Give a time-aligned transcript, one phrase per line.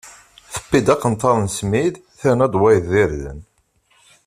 [0.53, 3.39] Tawwi-d aqenṭar n smid, terna-d wayeḍ d irden.